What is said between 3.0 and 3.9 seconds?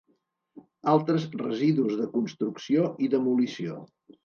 i demolició.